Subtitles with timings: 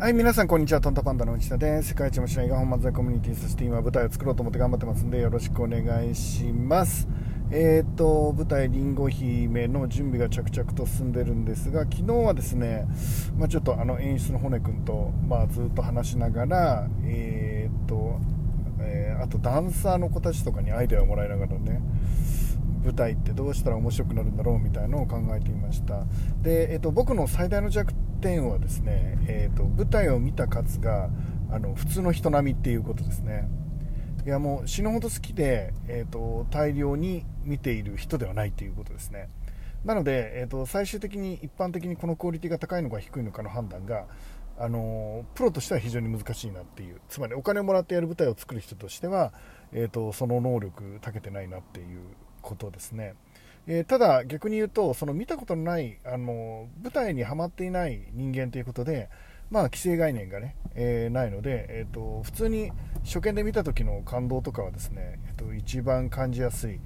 [0.00, 0.80] はい、皆さん、こんにちは。
[0.80, 1.90] トントパンダの内田です。
[1.90, 7.06] 世界一面白い映画本漫才コミュニティ、そして今、舞台を作ろうと思って頑張ってますんで、よろしくお願いします。
[7.50, 12.86] えっ、ー、と、舞台、りんご姫の準備が着々と進んでるんですが、昨日はですね、
[13.36, 18.18] まあ、ちょっとあの演出の骨君と、まあ、ずっと話しながら、えっ、ー、と、
[18.80, 21.82] えー、あとダンサーの子たちとかにアイデアをもらいながらね、
[22.82, 26.04] 舞台ってどうしたら面白くなるんだろうみたいなのを考えていました
[26.40, 31.10] で、えーと、僕の最大の弱点はですね、えーと、舞台を見た数が
[31.50, 33.48] あの普通の人並みっていうことですね。
[34.26, 39.28] いやもう死ぬほど好きで、えーと、大量に見ている人ではないということですね。
[39.84, 44.04] なので、えー、と最終的に一般的にこのクオリティが高いのか低いのかの判断が
[44.58, 47.00] あのプロとしては非常に難しいなっていう。
[47.08, 49.32] つまりお金をもらってやる舞台を作る人としては、
[49.72, 52.00] えーとその能力長けてないなっていう
[52.42, 53.14] ことですね。
[53.72, 59.08] えー、ただ逆に言うとその見たことのないあの舞台にはまっていない人間ということで、
[59.48, 62.72] まあ、既成概念がね、えー、ないので、えーと、普通に
[63.04, 66.80] 初見で見た時の感動とかはですね、えーと、一番感じやすい、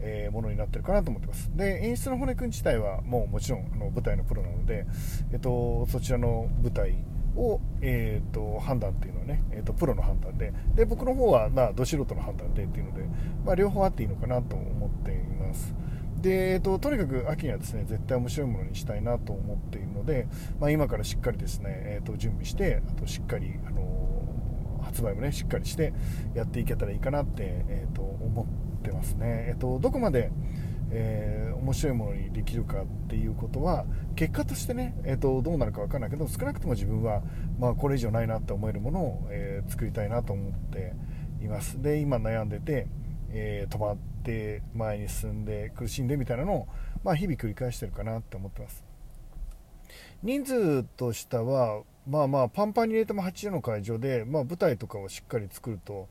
[0.00, 1.50] えー、ものになってるかなと思ってます。
[1.56, 4.84] で演出の骨くん自体はもうもちろんあの舞台のプロなので、
[5.32, 6.98] えーと、そちらの舞台
[7.34, 13.06] を、えーと、判断っていうのはね、えーと、プロの判断でで僕の方は、まあ、ど素人の判断でっていうので、
[13.42, 15.74] まあ、両方あっていいのかなと思っています。
[16.20, 20.26] で、えーと、とにかく秋にはですね絶対面白いものにしたいなと思っているので、
[20.58, 25.92] まあ、今からしっかりですね、えー、と準備してあとしっかり、あのー、発売もねしっかりして
[26.34, 28.46] やっていけたらいいかなって、えー、と思
[28.78, 30.30] ってますね、えー、とどこまで
[30.90, 37.22] えー、面白いものにできるかっていうことは結果としてね、えーと、どうなるか分からないけど少なくとも自分は、
[37.58, 40.94] まあ、これ以上ないなって思えるものを、えー、作りたいなと思って
[41.42, 41.82] います。
[41.82, 42.86] で今悩んでて、
[43.30, 44.06] えー、止まって
[44.74, 46.68] 前に進んで苦しんでみたいなのを、
[47.04, 48.84] まあ、日々繰り返してるかなって思ってます。
[50.22, 56.08] 人数としてはまあまあパンパンに入れても80の会場で、まあ、舞台とかをしっかり作ると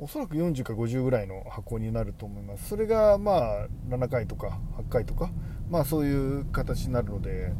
[0.00, 2.68] おそらく40か50ぐらいの箱になると思います。
[2.68, 5.30] それがまあ7回とか8回とか、
[5.70, 7.52] まあ、そういう形になるので、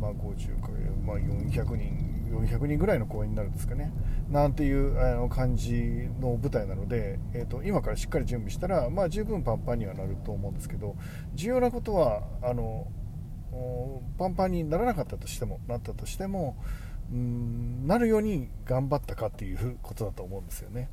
[0.00, 0.68] まあ、50か、
[1.04, 3.92] まあ、400人400人ぐらいの公演になるんですかね
[4.30, 10.96] なんていうあの感じの舞台なので、えーと、今からしっかり準備したら、まあ、十分パンパンにはなると思うんですけど
[11.34, 12.86] 重要なことはあの
[14.18, 16.56] パンパンにならなかったとしてもなったとしても
[17.12, 20.88] うんなるように頑張ったかっていうことだと思うんですよね。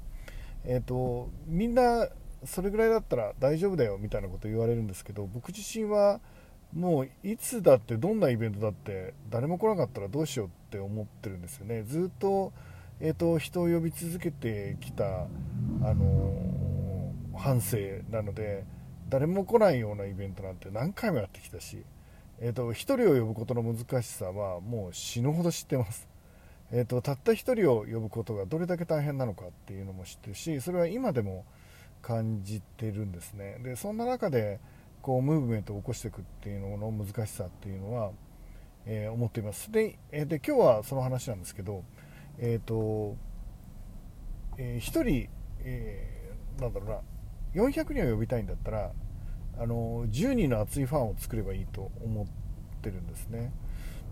[0.65, 2.07] えーと、みんな
[2.45, 6.21] それぐらいだったら大丈夫だよみたいなこと言われるんですけど僕自身は
[6.75, 11.83] もういつだってどんなイベントだって誰も来なかったらどうしようって思ってるんですよね。
[11.83, 12.51] ずっと,、
[12.99, 15.27] えーと、人を呼び続けてきた、あ
[15.93, 17.77] のー、反省
[18.09, 18.65] なので
[19.09, 21.83] 誰も来ないようなイベントなんて何回もやってきたし
[22.45, 26.09] えーと、1人を呼ぶことの難しさはもう死ぬほど知ってます、
[26.71, 31.45] えーと、たった1人を呼ぶことがどれだけ大変なのかっていうのも知ってるしそれは今でも
[32.01, 33.59] 感じてるんですね。
[33.63, 34.59] でそんな中で
[35.03, 38.11] こうムーブメントを起こしていくっていうのの難しさっていうのは、
[38.85, 39.69] えー、思っています。
[39.69, 41.83] で,、えー、で今日はその話なんですけど、
[42.39, 43.17] えーと
[44.57, 48.91] えー、1人、えー、なんだろうな400人を呼びたいんだったら
[49.59, 52.25] あの10人の熱いファンを作ればいいと思っ
[52.81, 53.51] てるんですね。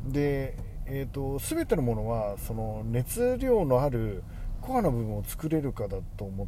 [0.06, 4.24] で、えーと、全てのものはその熱量のある
[4.60, 6.48] コアな部分を作れるかだと思っ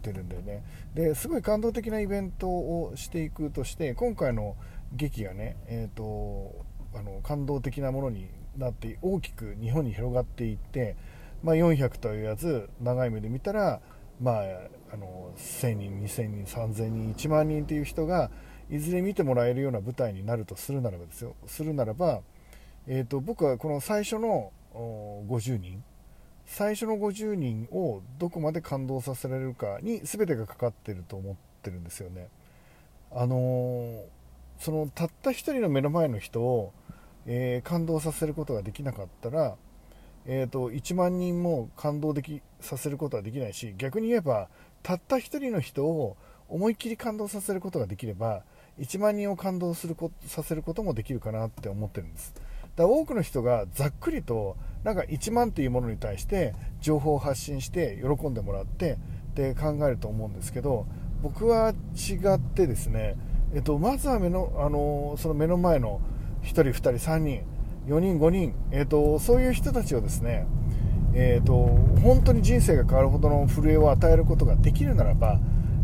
[0.00, 0.64] てるんだよね。
[0.94, 4.56] ですごい感動的なイベントをしていくとして今回の
[4.92, 10.96] 劇がね、えーと、あの感動的なものになって大きく日本に広がっていって、
[11.42, 13.80] まあ、400というやつ長い目で見たら
[14.20, 14.44] まあ、
[14.92, 18.30] あの1000人、2000人、3000人、1万人という人が
[18.68, 21.34] いずれ見てもらえるような舞台になるとするならばですよ。
[21.46, 22.20] するならば、
[22.86, 25.82] えーと、僕はこの最初の50人
[26.52, 32.28] 最初の50人をどこまで感動させられるかに全てがかかってると思ってるんですよね。
[33.12, 34.02] あのー、
[34.58, 36.72] そのたった1人の目の前の人を、
[37.26, 39.56] えー、感動させることができなかったら
[40.26, 44.48] えーと、1万人も感動できさせることはできないし逆に言えば
[44.82, 46.16] たった1人の人を
[46.48, 48.42] 思いっきり感動させることができれば
[48.78, 52.34] 1万人を感動するこさせることもできるかなって思ってるんです
[52.76, 58.98] だ多くの人がざっくりとなんか1万というものに対して情報を発信して喜んでもらって
[59.32, 60.86] って考えると思うんですけど
[61.22, 63.16] 僕は違ってですね、
[63.54, 66.00] えっと、まずは目のあのその目の前の
[66.42, 67.42] 1人2人3人
[67.86, 70.46] 4人、5人、えーと、そういう人たちをですね、
[71.14, 71.54] えーと、
[72.02, 75.40] 本当に人生が変わるほどの震えを与えることができるならば、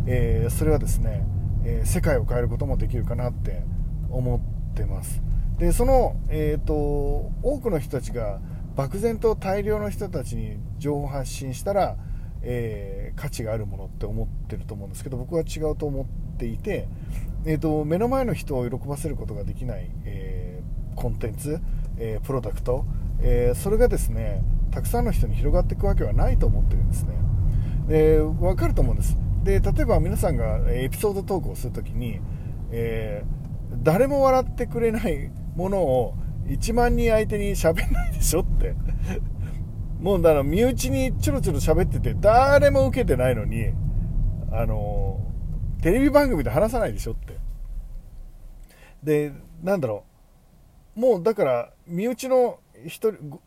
[0.07, 1.27] えー、それはですね、
[1.65, 3.65] えー、世界を変えることもできるかなって
[4.11, 5.26] 思ってます。
[5.59, 8.41] でその、えーと、多くの人たちが
[8.75, 11.97] 漠然と大量の人たちに情報発信したら、
[12.43, 16.89] えー、価値があるものって思ってると思うんですけど僕は違うと思っていて、
[17.47, 21.59] えーと、目の前の人を喜ばせることができない、えー、コンテンツ、
[21.99, 22.85] えプロダクト、
[23.23, 27.15] えそれがですねたくさんの人に広がっていくわけはないと思ってるんですね。
[27.89, 29.17] で分かると思うんです。
[29.43, 32.21] で例えば皆さんがエピソードトークをするときに、
[32.71, 36.15] えー、誰も笑ってくれないものを
[36.47, 38.75] 1万人相手に喋んないでしょって。
[40.01, 43.71] もうだから身内にちょろちょろ喋ってて誰も受けてないのに
[44.53, 45.19] あの
[45.83, 47.39] テレビ番組で話さないでしょって。
[49.03, 49.33] で
[49.63, 50.05] なんだろ
[50.97, 51.01] う。
[51.01, 53.41] もうだから身内の1人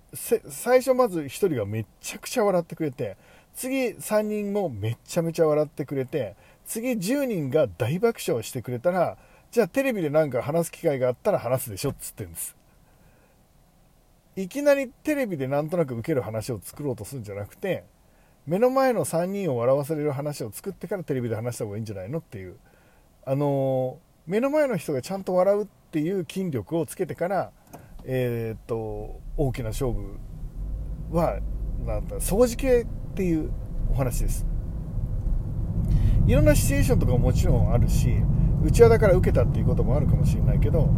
[0.49, 3.17] 最初まず1人がめちゃくちゃ笑ってくれて
[3.53, 6.35] 次3人もめちゃめちゃ笑ってくれて
[6.65, 9.17] 次10人が大爆笑してくれたら
[9.51, 12.55] じゃあテレビで何か話す機会があったら話すでしょっつってんです。
[14.35, 17.83] いきなりテレビでなんとなく受ける話を作ろうとするんじゃなくて
[18.45, 22.57] 目の前の3人を笑わせれる話を作ってからテレビで話した方がいいんじゃないのっていう。
[23.25, 27.51] あの目の前の人がちゃんと笑うっていう筋力をつけてから
[28.05, 30.17] えー、っと大きな勝負
[31.11, 31.39] は
[31.85, 33.51] なんだ掃除系っていう
[33.91, 34.45] お話です。
[36.27, 38.21] いろんなシチュエーションとかももちろんあるし
[38.63, 40.89] うちわだから受けたっていうこともあるかもしれないけど、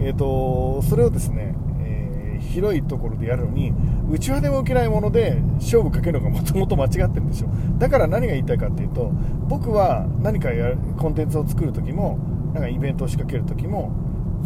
[0.00, 3.72] えーと、それをですね、えー、広いところでやるのに
[4.10, 9.10] うちわでも受けないもので勝負かけるのがもともと間違ってるんですよだから何が言いたいかっていうと
[9.48, 12.18] 僕は何かやコンテンツを作る時も
[12.54, 13.92] なんかイベントを仕掛ける時も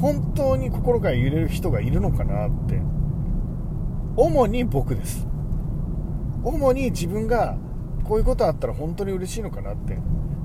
[0.01, 2.81] 本当に心が揺れる人がいるのかなって
[4.17, 5.27] 主に僕です。
[6.45, 7.57] 主に自分が
[8.05, 9.99] こういうことあったら本当に嬉しいのかなって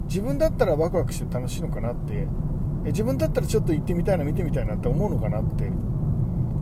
[0.10, 2.28] 自分だったらワクワクして楽しいのかなって
[2.86, 5.66] 自分だったらちょっと行ってみたいな見てみたいなって思うのかなって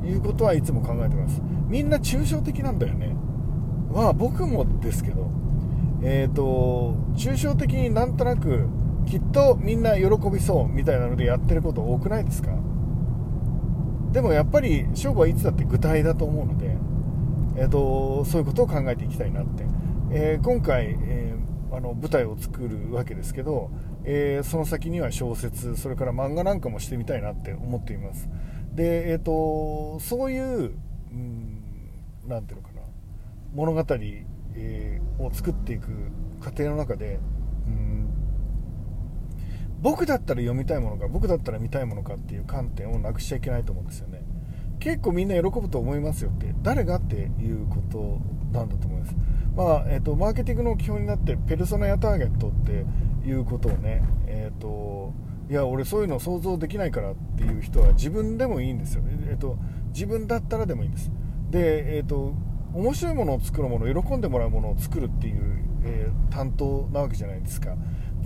[0.08, 1.42] いうことはいつも考えてます。
[1.68, 3.16] みんな抽象的なんだよね。
[3.94, 5.32] まあ僕もですけど
[6.04, 8.68] えっ、ー、と抽象的になんとなく
[9.06, 12.52] きっとみんな喜びそうみたいなのでやってること多くないですか？
[14.12, 16.78] でもやっぱり勝負はいつだって具体だと思うので、
[17.56, 19.66] えーと、そういうことを考えていきたいなって、
[20.12, 21.27] えー、今回、えー、
[21.72, 23.69] あの舞台を作るわけですけど、
[24.04, 28.30] えー、その先には小説それから漫画なんかもしてみたいなって思っています。
[28.74, 30.78] で、えーと、そういう、
[31.12, 31.92] うん、
[32.24, 32.81] ていうのかな
[33.54, 33.84] 物語、
[34.56, 36.12] えを作っていく
[36.42, 37.19] 過程の中で、
[37.66, 37.98] うん
[39.81, 44.24] 僕だったら読みたいものか僕だったら見たいものかっていう観点をなくしちゃいけないと思うんですよね。
[44.80, 48.19] 結構みんな喜ぶと思いますよって誰がっていうこと
[48.52, 49.16] なんだと思います。
[49.57, 52.86] まあえーと、マーケティングの基本になってペルソナやターゲットって
[53.27, 55.15] いうことをねえ、ー、と
[55.50, 59.57] いや俺そういうの想像できないからっていう人は自分でもいいんですよ、えーと、
[59.88, 61.12] 自分だったらでもいいんです。
[61.50, 62.36] でえ、ー、と
[62.74, 67.75] 面白いものを作るもの喜んでもらうものを作るっていう、えー、担当なわけじゃないですか。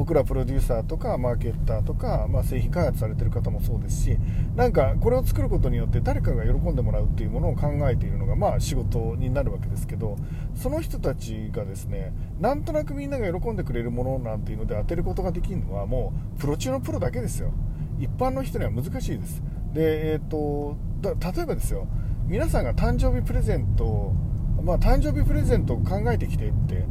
[0.01, 4.17] 僕らプロデューサーとかマーケッターとか、まあ、製品開発されてる方もそうですし
[4.55, 10.17] なんかこれを作ることによって誰かが喜んでもらうっていうものを考えているのがまあ仕事になるわけですけど
[10.55, 17.53] その人たちがですねなんとなくみんなが喜んでくれるものなんていうので当てることができるのはもうプロ中のプロだけですよ。
[17.99, 19.43] 一般の人には難しいです。
[19.71, 21.87] で、えーと、例えばですよ
[22.25, 24.15] 皆さんが誕生日プレゼント
[24.63, 26.85] まあ、誕生日プレゼントを考えてきてって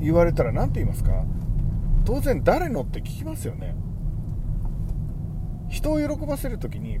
[0.00, 1.22] 言われたら何て言いますか？
[2.06, 3.74] 当然誰のって聞きますよね。
[5.68, 7.00] 人を喜ばせる時に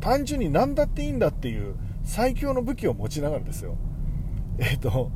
[0.00, 3.76] 単純に何だっていいんだっていう最強の武器を持ちながらですよ。
[4.58, 5.10] えっ、ー、と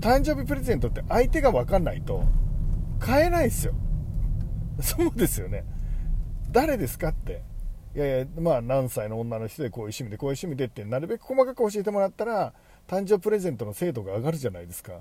[0.00, 2.22] 誕生日プレゼントって相手が分かんないと
[3.00, 3.74] 買えないですよ。
[4.80, 5.64] そうですよね。
[6.52, 7.42] 誰ですかって。
[7.96, 12.52] いやいやまあ何歳の女の人でこういう趣味でこういう趣味でってなるべく細かく教えてもらったら
[12.86, 15.00] 誕生プレゼントの精度が上がるじゃないですか。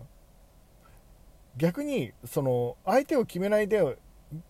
[1.57, 3.97] 逆にその相手を決めないで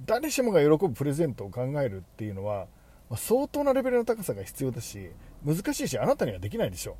[0.06, 2.68] 誰しもが喜ぶプレゼントを考えるっていうのは
[3.16, 5.12] 相当なレベルの高さが必要だし
[5.44, 6.98] 難しいしあなたにはできないでしょ。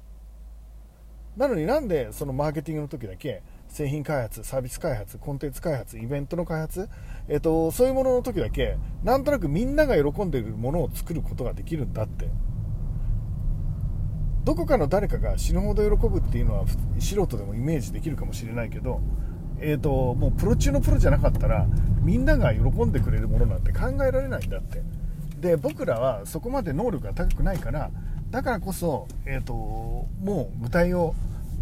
[1.36, 6.88] なのになんでそのマーケティングの時だけ製品開発サービス開発コンテンツ開発イベントの開発、
[7.28, 12.30] えっと、そういうものの時だけなんとなくみんなが喜んでいるものを作ることができるんだって。
[14.46, 16.66] どこかの誰かが死ぬほど喜ぶっていうのは
[17.00, 19.02] 素人でもイメージできるかもしれないけど
[19.60, 21.68] えーと、もうプロ中のプロじゃなかったら
[22.02, 24.84] みんなが喜んでくれるものなんて考えられないんだって。
[25.40, 27.92] で僕らはそこまで能力が高くないから
[28.32, 31.14] だからこそ、えーと、もう舞台を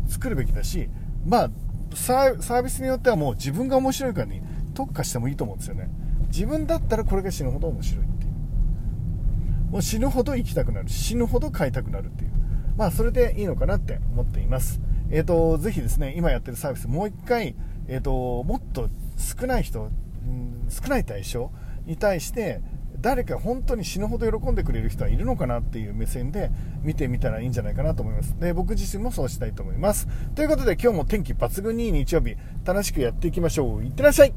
[0.08, 0.90] 作るべきだし
[1.26, 1.50] まあ
[1.96, 4.42] サービスによってはもう自分が面白いからに
[4.74, 5.90] 特化してもいいと思うんですよね。
[6.28, 9.72] 自分だったらこれが死ぬほど面白いっていう。
[9.72, 12.32] もう死ぬほど行きたくなる死ぬほど買いたくなるっていう。
[12.76, 14.82] まあ、それでいいのかなって思っています。
[15.12, 17.56] えーと、ぜひですね今やってるサービスもう1回、
[17.88, 21.52] えーと、もっと少ない人、うん、少ない対象
[21.86, 22.62] に対して
[23.04, 26.52] 誰か本当に死ぬほど喜んでくれる人はいるのかなっていう目線で
[26.84, 28.36] 見てみたらいいんじゃないかなと思います。
[28.40, 30.08] で、僕自身もそうしたいと思います。
[30.36, 33.84] ということで今日も天気抜群に日曜日楽しくやっていきましょう。
[33.84, 34.34] いってらっしゃい